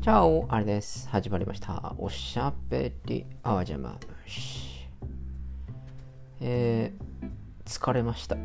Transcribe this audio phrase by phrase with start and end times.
[0.00, 1.08] チャオあれです。
[1.08, 1.94] 始まりました。
[1.98, 3.98] おしゃべりあわじゃまむ
[4.30, 4.86] し。
[6.40, 8.36] えー、疲れました。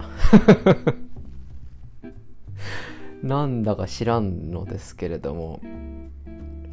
[3.22, 5.60] なんだか知らんのですけれども、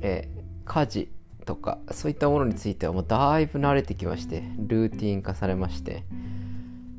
[0.01, 1.11] えー家事
[1.47, 6.05] とかそういったものについてはもうだいぶ慣れてきまして、ルーティン化されまして、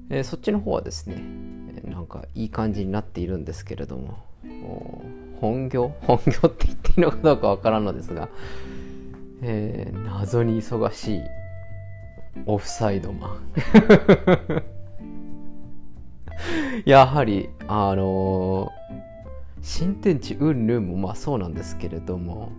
[0.10, 1.16] えーそっちの方はですね、
[1.86, 4.18] なんかいい感じになっているんですけれども、
[5.40, 5.94] 本業？
[6.02, 8.30] 本業って言っていいのかどうかわからんのですが、
[9.42, 11.22] えー謎に忙しい
[12.46, 13.42] オフサイドマン。
[16.86, 18.82] やはり、あのー
[19.64, 22.52] 新天地うんぬんもまあそうなんですけれども、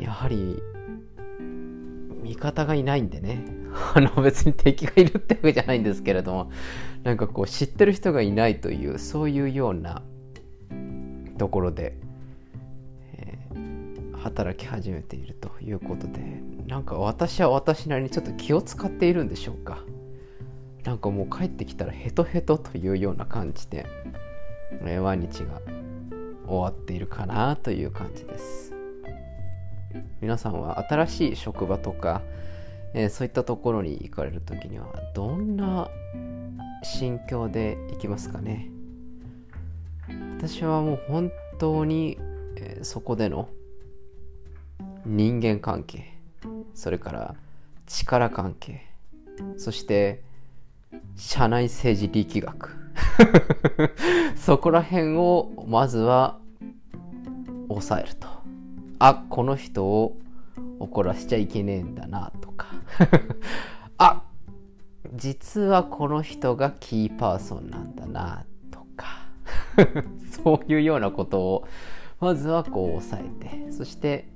[0.00, 0.62] やはり、
[2.22, 3.44] 味方がいないんでね。
[3.94, 6.50] あの別に敵がいるってわけじゃないんですけれども、
[7.02, 10.02] なんかこう知ってる人がいないという、そういうような
[11.36, 11.98] ところで、
[14.26, 19.84] 働き始めているということで、なんか私は私なりにちょっと気を使っているんでしょうか。
[20.84, 23.86] なんかもう帰ってきたらヘトヘトというような感じで、
[24.82, 25.60] 毎日が
[26.46, 28.72] 終わっているかなという感じです。
[30.20, 32.22] 皆さんは新しい職場とか、
[32.94, 35.88] えーそういったところに行かれる時にはどんな
[36.82, 38.70] 心境で行きますかね？
[40.38, 42.18] 私はもう本当に、
[42.56, 43.48] えーそこでの
[45.06, 46.12] 人間関係
[46.74, 47.34] それから
[47.86, 48.84] 力関係
[49.56, 50.22] そして
[51.14, 52.76] 社内政治力学。
[54.36, 56.38] そこら辺をまずは
[57.68, 58.28] 抑えると。
[58.98, 60.16] あこの人を
[60.78, 62.68] 怒らせちゃいけねえんだなとか。
[63.98, 64.22] あ
[65.14, 69.28] 実はこの人がキーパーソンなんだなとか。
[70.30, 71.68] そういうようなことを
[72.20, 74.28] まずはこう抑えてそして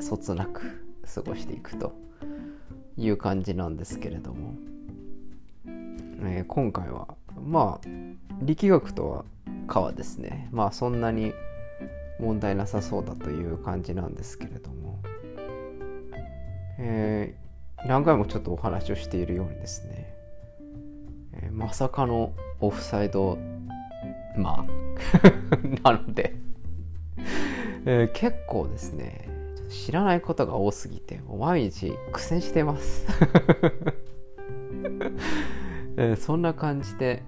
[0.00, 0.84] そつなく
[1.14, 1.92] 過ごしていくと
[2.96, 4.54] いう感じなんですけれども、
[6.22, 7.08] えー今回は
[7.46, 7.88] まあ
[8.42, 9.24] 力学とは
[9.66, 10.48] かはですね。
[10.52, 11.32] まあそんなに
[12.18, 15.00] 問題なさそうだという感じなんですけれども、
[16.78, 17.40] えー
[17.88, 20.14] 何回もちょっとお話をしているようにですね、
[21.32, 23.38] えーまさかのオフサイド
[24.36, 24.96] マン。
[25.82, 26.34] なので、
[27.86, 29.28] えー結構ですね。
[29.70, 33.06] 知らないことが多すぎて毎日苦戦してます、
[35.96, 37.22] えーそんな感じで、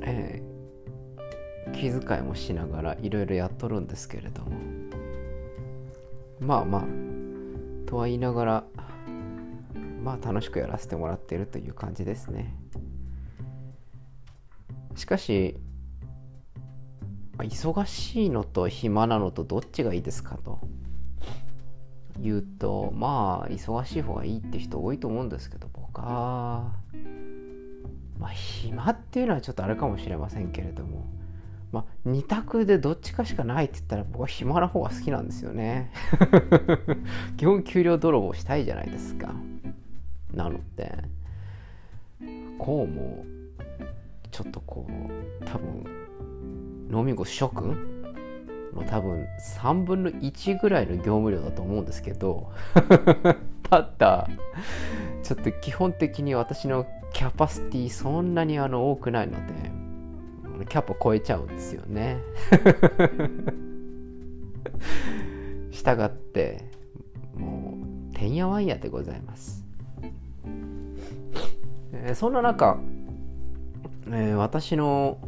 [0.00, 0.50] えー
[1.72, 4.50] 気遣いもしながらいろいろやっとるんですけれども。
[6.40, 6.84] まあまあ
[7.86, 8.64] とは言いながら
[10.02, 12.54] まあ楽しくやらせてもらっているという感じですね。
[14.96, 15.56] しかし
[17.38, 20.60] 忙しいのと暇なのとどっちがいいですかと。
[22.22, 26.72] 言うとまあ忙しい方がいいって人多いと思うんですけど僕は
[28.18, 31.06] まあ暇っていうのはちょっとあれかもしれませんけれども
[31.72, 35.92] まあ二択でどっちかしかないって言ったら僕は暇な方が好きなんですよね。
[37.38, 39.32] 基本給料泥棒したいじゃないですか。
[40.34, 41.04] なので
[42.58, 43.24] こうも
[44.30, 45.84] ちょっとこう多分
[46.92, 47.89] 飲み子諸君
[48.74, 49.26] の多分
[49.56, 52.50] 3分の1ぐらいの業務量だと思うんですけど
[53.68, 54.28] ただ
[55.22, 62.18] ちょっと基本的に私のキャパシティそんなにあの多くないのでキャパ超えちゃうんですよね。
[65.70, 66.64] したがって
[67.34, 67.78] も
[68.12, 69.64] うてんやわんやでございます。
[71.92, 72.78] えーそんな中、
[74.08, 75.18] えー私の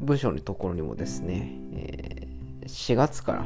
[0.00, 1.56] 部署のところにもですね、
[2.66, 3.44] 4月から、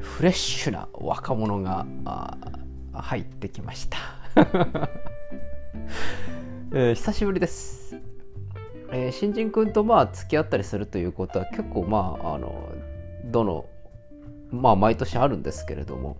[0.00, 1.86] フレッシュな若者が
[2.92, 3.98] 入ってきました、
[6.72, 7.96] えー久しぶりです、
[8.92, 12.72] えー新人君とまあ付き合ったりするということは結構まああの
[13.26, 13.66] どの
[14.50, 16.16] まあ毎年あるんですけれども、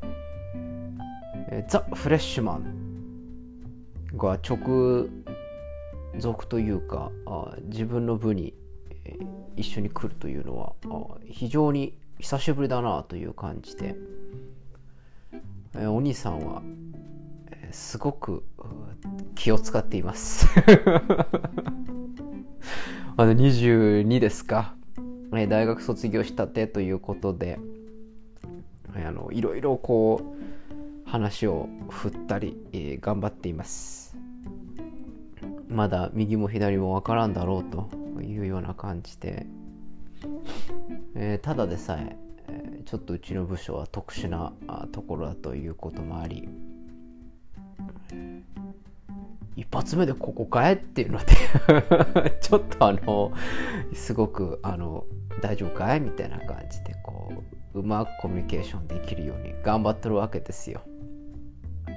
[1.50, 5.08] えーザ・フレッシュマンが直
[6.18, 8.52] 属というかあ自分の部に、
[9.56, 10.72] 一緒に来るというのは
[11.26, 13.96] 非常に久しぶりだなという感じで、
[15.74, 16.62] えーお兄さんは、
[17.70, 18.44] すごく
[19.34, 20.46] 気を使っています。
[23.16, 24.74] あの22ですか、
[25.32, 27.58] えー大学卒業したてということで
[28.94, 30.34] あのいろいろこ
[31.06, 34.16] う話を振ったり、えー頑張っています。
[35.68, 37.97] まだ右も左もわからんだろうと。
[38.38, 39.46] いうような感じで、
[41.14, 42.16] えーただでさえ
[42.48, 44.52] え、ちょっとうちの部署は特殊な
[44.92, 46.48] ところだということもあり。
[49.56, 51.34] 一発目でここかえっていうので
[52.40, 53.32] ちょっとあの
[53.92, 55.04] すごくあの
[55.42, 56.00] 大丈夫かい？
[56.00, 57.32] みたいな感じでこ
[57.74, 60.82] ううまくコミュニケーションできるように頑張ってるわけですよ。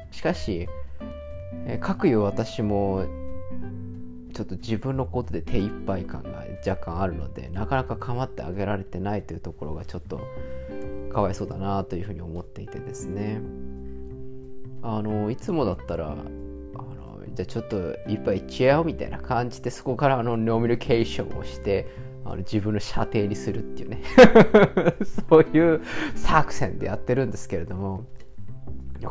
[0.09, 0.67] しかし、
[1.67, 3.05] えー、各いう私も
[4.31, 10.21] ちょっと自分のことで手一杯感が若干あるのでなかなか構ってあげられてないというところがちょっと
[11.11, 13.41] かわいそうだなというふうに思っていてですね。
[14.83, 16.25] あのいつもだったらあの
[17.33, 21.87] じゃあちょっと一杯いっちゃおうみたいな感じでそこからあのノミニケーションをして
[22.25, 24.01] あの自分の射程にするっていうね。
[25.29, 25.81] そういう
[26.15, 28.05] 作戦でやってるんですけれども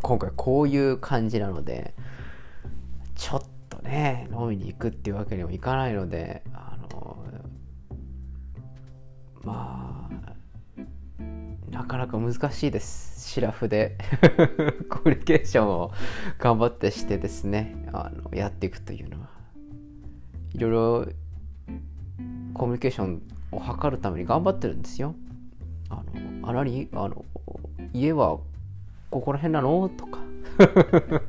[0.02, 1.94] 今回こういう感じなので
[3.14, 3.49] ちょっと
[3.90, 7.18] ね飲みに行くっていうわけにもいかないのであの
[9.42, 10.30] まあ
[11.70, 13.30] なかなか難しいです。
[13.30, 13.96] シラフで。
[14.90, 15.92] コミュニケーションを
[16.38, 19.30] 頑張ってしてですねあのやっていくというのは。
[20.52, 21.06] いろいろ
[22.54, 23.22] コミュニケーション
[23.52, 25.14] を図るために頑張ってるんですよ。
[25.88, 26.02] あ
[26.42, 27.24] の、あ、何あの、
[27.92, 28.38] 家は
[29.10, 29.88] ここら辺なの？
[29.88, 30.20] とか。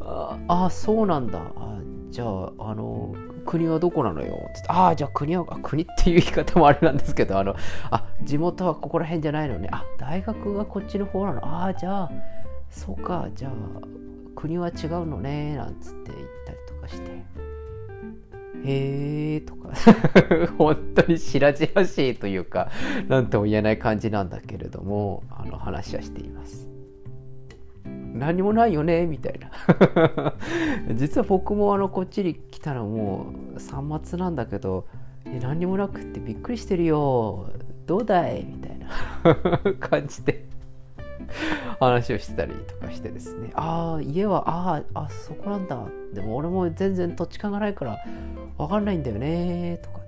[0.00, 1.40] ああ、そうなんだ。
[1.56, 1.73] あ
[2.14, 3.12] じゃあ、あの、
[3.44, 4.48] 国はどこなのよ？
[4.54, 7.56] つって、ああ、じゃあ国は、国っていう言い方もあれなんですけど、あの、
[7.90, 9.68] あ、地元はここら辺じゃないのね。
[9.72, 11.44] あ、大学はこっちの方なの？
[11.44, 12.12] ああ、じゃあ、
[12.70, 13.52] そうか、じゃあ、
[14.36, 17.10] 国は違うのね、なんつって言ったりとかして。
[18.64, 19.70] へえとか
[20.56, 22.70] 本当に白々しいというか
[23.08, 26.66] 何とも言えない感じなんだけれどもあの話はしています
[28.14, 30.34] 何もないよねみたいな。
[30.94, 34.86] 実は僕もあのこっちに来たらもう3末なんだけど
[35.42, 37.46] 何にもなくってびっくりしてるよ。
[37.86, 38.44] どうだい？
[38.44, 38.88] みたいな。
[39.80, 40.44] 感じで
[41.80, 43.50] 話をしてたりとかしてですね。
[43.54, 45.84] ああ家はあああそこなんだ。
[46.12, 47.98] でも俺も全然土地勘がないから
[48.58, 49.98] 分かんないんだよねとか。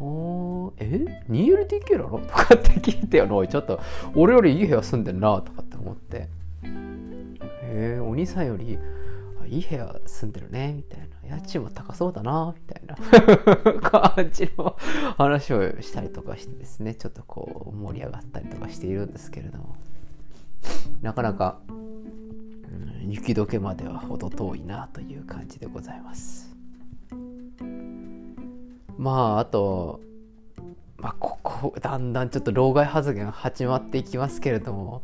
[0.00, 2.18] おえ？2LDK なの？
[2.18, 3.78] とかって聞いてよおいちょっと
[4.16, 6.28] 俺よりいい部屋住んでんなとかって思って。
[8.14, 8.78] お兄さんより
[9.48, 11.36] いい部屋住んでるねみたいな。
[11.36, 12.94] 家賃も高そうだなみたいな。
[13.82, 14.76] 感じの
[15.18, 16.94] 話をしたりとかしてですね。
[16.94, 19.74] ちょっとこう盛り上がったりとかしているんですけれども。
[21.02, 26.56] なかなか、うん、雪解けまでは程遠いなという感じでございます。
[28.96, 30.00] まああと、
[30.98, 35.02] まあ、ここだんだんちょっと老害発言始まっていきますけれども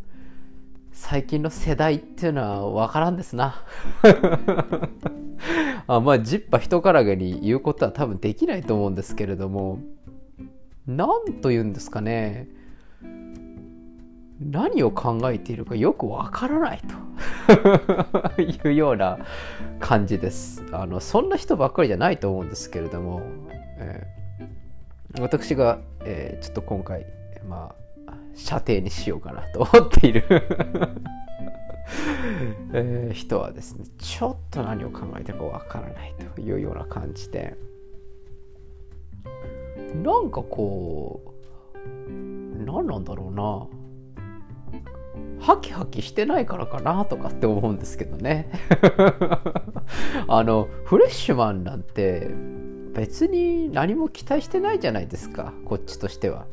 [1.01, 2.43] 最近の世代っていうの
[2.75, 3.65] は分からんですな。
[5.89, 9.79] あまあジッパ人からげに言うことは多分できないと思うんですけれども。
[10.87, 12.49] 何と言うんですかね。
[14.41, 16.83] 何を考えているかよくわからない
[18.37, 18.41] と。
[18.43, 19.19] いうような
[19.81, 20.63] 感じです。
[20.71, 23.23] あのそんな人ばっかりじゃないと思うんですけれども、
[23.79, 27.07] えー、私が、えー、ちょっと今回、
[27.49, 27.90] まあ、
[28.45, 30.25] 射程にしようかなと思っている。
[32.73, 37.57] えー、人はですねちょっと何を考えてるかわからないというような感じで。
[40.03, 41.31] なんかこう
[42.65, 43.67] 何なんだろうな。
[45.41, 48.51] ハキハキしてないからかなとかって思うんですけどね。
[50.29, 52.31] あのフレッシュマンなんて
[52.95, 56.47] 別に何も期待してないじゃないですかこっちとしては。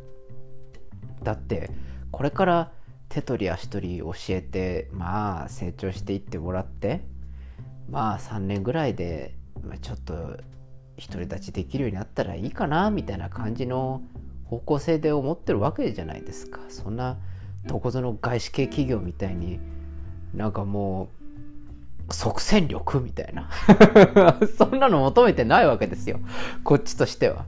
[1.28, 1.70] だって
[2.12, 2.72] これから
[3.10, 7.02] 手取り足取り教えてまあ成長していってもらって
[7.90, 9.36] まあ3年ぐらいで
[9.82, 10.40] ちょっと独
[11.16, 14.02] り立ちできるようになったらいいかなみたいな感じの
[14.46, 16.62] 方向性で思ってるわけじゃないですか。
[16.70, 17.18] そんな
[17.66, 19.60] どこぞの外資系企業みたいに
[20.34, 21.10] なんかも
[22.08, 23.50] う即戦力みたいな。
[24.58, 26.22] そんなの求めてないわけですよ。
[26.64, 27.46] こっちとしては。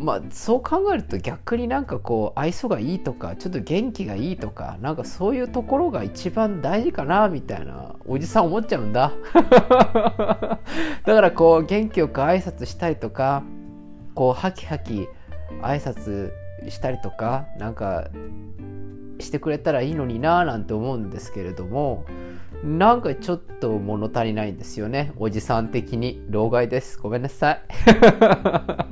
[0.00, 9.12] まあそう考えると逆になんかこう愛想がいいとかちょっと元気がいいとかなんかそういうところが一番大事かなみたいなおじさん思っちゃうんだ。
[9.34, 13.42] だからこう元気よく挨拶したりとか
[14.14, 15.08] こうハキハキ
[15.62, 16.32] 挨拶
[16.68, 18.08] したりとかなんか
[19.18, 22.04] してくれたらいいのになーなんて思うんですけれども
[22.64, 25.12] なんかちょっと物足りないんですよね。
[25.16, 26.24] おじさん的に。
[26.28, 26.96] 老害です。
[26.96, 27.62] ごめんなさい。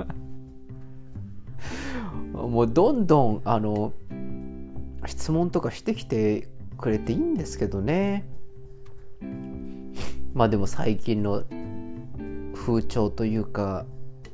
[2.61, 3.91] もうどんどんあの
[5.07, 8.23] 質問とかしてきてくれていいんですけどね。
[10.35, 11.43] まあでも最近の
[12.53, 13.87] 風潮というか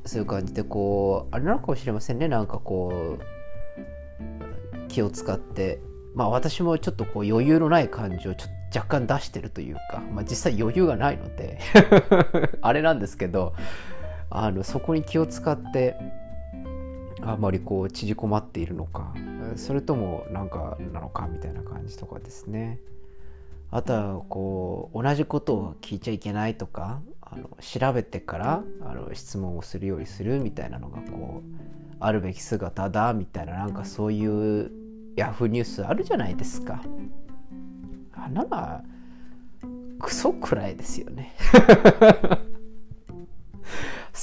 [0.03, 2.27] そういう感じでこうあれなのかもしれませんね。
[2.27, 5.79] なんかこう気を使って。
[6.13, 11.59] まあ私もちょっとこう余裕のない感じをちょっと若干出してるというか、まあ、実際余裕がないので。
[12.61, 13.53] あれなんですけど
[14.29, 15.95] あのそこに気を使って
[17.21, 19.13] あまりこう縮こまっているのか
[19.55, 22.79] それともなんかなのかみたいな感じとかですね
[23.71, 34.71] あとはこう同じことを聞いちゃいけないとかあの調べてからあの質問をするようにするみたいなのがこうあるべき姿だみたいななんかそういう
[35.15, 36.81] ヤフーニュースあるじゃないですか。
[38.13, 38.83] あんなのは
[39.99, 41.35] クソくらいですよね。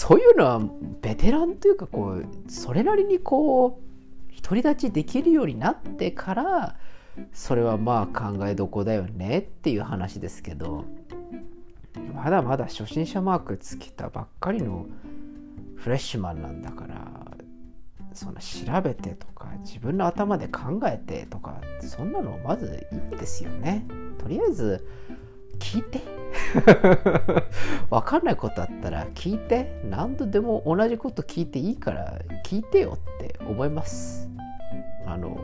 [0.06, 0.60] そういうのは
[1.00, 6.76] ベテランというかこうそれなりにこう独り立ちできるようになってから
[7.32, 10.84] それはまあ考えどこだよねっていう話ですけど。
[12.12, 14.86] まだまだ初心者マークつけたばっかりの
[15.76, 17.36] フレッシュマンなんだから
[18.12, 23.86] その調べてとか自分の頭で考えてとかそんなのまずいいんですよね。
[24.18, 24.86] とりあえず
[25.58, 26.00] 聞いて。
[27.90, 29.80] 分かんないことあったら聞いて。
[29.88, 34.28] 何度でも同じこと聞いていいから聞いてよって思います。
[35.06, 35.38] あの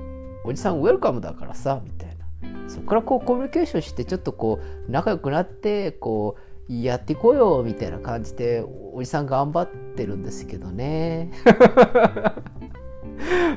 [0.45, 2.09] おじさんウェルカムだからさみたい
[2.43, 2.69] な。
[2.69, 6.37] そこからこうコミュニケーションしてちょっとこう仲良くなってこ
[6.69, 11.33] うやっていこうよみたいな感じでおじさん頑張ってるんですけどね。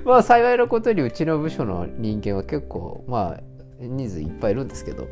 [0.03, 3.41] まあ幸いなことにうちの部署の人間は結構まあ
[3.79, 5.07] 人数いっぱいいるんですけど。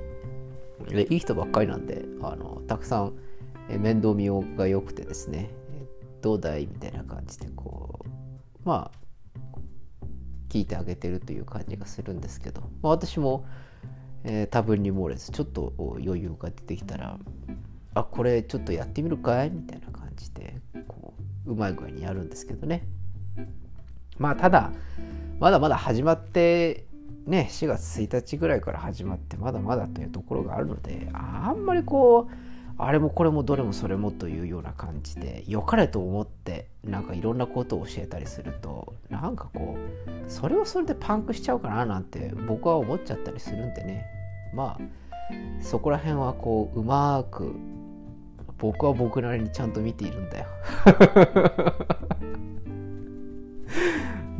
[0.90, 3.14] いい人ばっかりなんであのたくさん
[3.80, 5.50] 面倒見ようが良くてですね
[6.22, 8.10] どうだいみたいな感じでこう
[8.64, 9.02] まあ
[10.50, 13.46] 聞いてあげてるという感じがするんですけど、まあ、私も、
[14.26, 17.18] えー、多分に漏れずちょっと余裕が出てきたら
[17.94, 20.58] あこれちょっとやってみるかいみたいな感じで
[20.88, 21.14] こ
[21.46, 22.86] ううまい具合にやるんですけどね。
[24.18, 24.72] まあただ
[25.40, 26.86] まだまだ始まって
[27.26, 32.34] ね4月1日ぐらいから始まってまだまだというところがあるのであんまりこう
[32.78, 44.06] あれもこれもどれもそれもというような感じで良かれと思ってなんかいろんなことを教えたりするとなんかこうそれはそれでパンクしちゃうかななんて僕は思っちゃったりするんでね。
[44.54, 44.82] まあ
[45.62, 47.56] そこら辺はこううまく
[48.58, 50.46] 僕は僕なりにちゃんと見ているんだよ。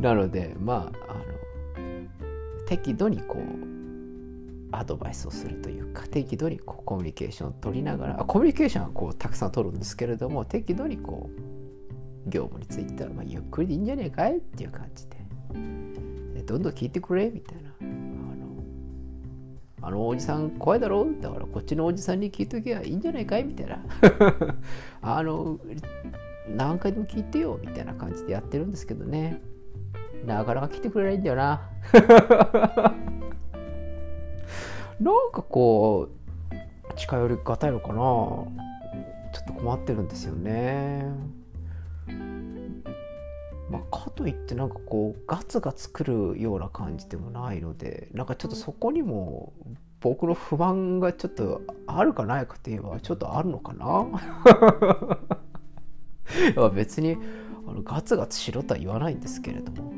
[0.00, 1.24] なのでまああの
[2.72, 11.28] 適度にこうアドバイスをするというか適度にこうコミュニケーションを取りながらコミュニケーションはこうたくさん取るんですけれども適度にこ
[12.26, 15.16] う業務についてはまあゆっくりでいいんじゃねえかいっていう感じで。
[16.36, 17.70] でどんどん聞いてくれみたいな。
[17.82, 17.84] あ
[19.84, 23.44] のあのおじさん怖いだろだからこっちのおじさんに聞いときゃいいんじゃないかい？
[23.44, 23.84] みたいな。
[25.02, 25.58] あの
[26.48, 29.42] 何回でも聞いてよみたいな感じでやってるんですけどね。
[30.24, 31.68] なかなか来てくれないんだよな。
[35.00, 37.94] なんかこう近寄りがたいのかな。
[39.32, 41.06] ちょっと困ってるんですよね。
[43.70, 49.54] まあ、かといってなんかこうガツガツくるような感じでもないのでなんかちょっとそこにも
[50.00, 54.06] 僕の不満がちょっとあるかないかといえばちょっとあるのかな。
[56.74, 57.16] 別に
[57.66, 59.94] あのガツガツしろとは言わないんですけれども。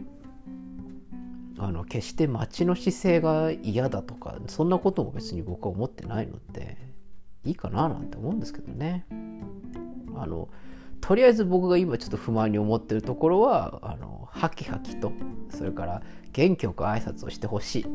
[1.58, 6.76] あの決して町の姿勢が嫌だとかそんなことも別に僕は思ってないので
[7.44, 9.06] いいかななんて思うんですけどね。
[10.16, 10.48] あの
[11.00, 15.12] とりあえず僕が今ちょっと不満に思ってるところはあのハキハキと
[15.50, 17.86] それから元気よく挨拶をしてほしい。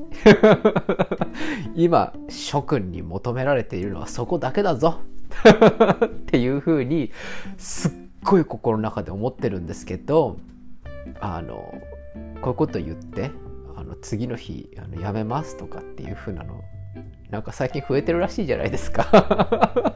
[1.76, 5.00] 今諸君に求められているのはそこだけだぞ。
[6.06, 7.12] っていうふうに
[7.58, 7.92] すっ
[8.24, 10.38] ごい心の中で思ってるんですけど
[11.20, 11.74] あの
[12.42, 13.32] こういうこと言って
[13.80, 16.62] あの次の日あのやめますとかっていう風なの
[17.30, 19.96] なんか最近増えてるらしいじゃないですか。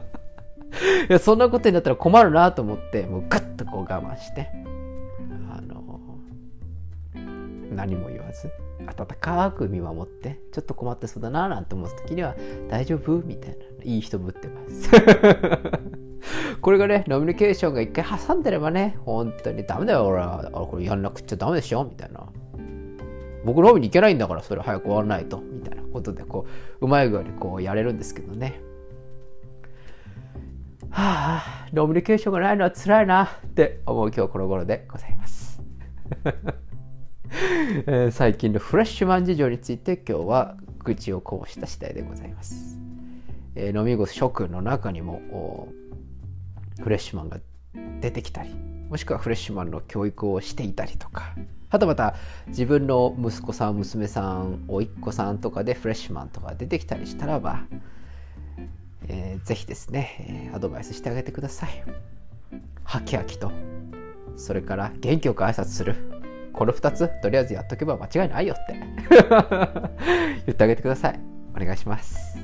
[1.08, 4.50] いやそんなことになったら困るなと思ってもうグッとこう我慢して
[5.50, 6.00] あの
[7.70, 8.50] 何も言わず
[8.86, 12.34] 温かく見守ってちょっと困ってそうだななんて思った時には
[12.68, 14.90] 大丈夫みたいないい人ぶってます。
[16.60, 20.50] これがねノミニケーションが一回挟んでればね本当にダメだよ俺は。
[20.70, 22.26] これやんなくちゃダメでしょみたいな。
[23.44, 25.38] 僕飲みに行けないんだからそれ早く終わらないと。
[25.40, 26.46] みたいなことでこ
[26.80, 28.60] ううまい具合にこうやれるんですけどね。
[30.90, 35.60] はあノミニケーションがないのは辛いなって思う今日この頃でございます。
[37.86, 42.78] え、最近のフレッシュマン事情について今日は愚痴をこぼした次第でございます、
[43.54, 45.68] えー、飲み子諸君の中にも
[46.80, 47.38] フレッシュマンが
[48.00, 48.54] 出てきたり
[48.88, 51.34] もしくはフレッシュマンの教育をしていたりとか
[51.74, 52.14] はたまた
[52.46, 57.64] 自分の息子さん娘さん甥っ子さんとかでフレッシュマンとか出てきたりしたらば、
[59.08, 61.84] えー、ぜひですね、アドバイスしてあげてください。
[62.84, 63.50] ハキハキと。
[64.36, 65.96] それから元気よく挨拶する。
[66.52, 68.74] この2つとりあえずやっとけば間違いないよって。
[70.46, 71.20] 言ってあげてください。
[71.56, 72.38] お願いします。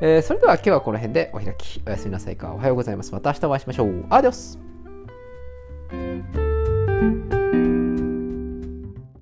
[0.00, 1.82] えー、それでは今日はこの辺でお開き。
[1.86, 2.54] おやすみなさいか。
[2.54, 3.12] おはようございます。
[3.12, 4.06] また明日お会いしましょう。
[4.08, 4.58] アディオス。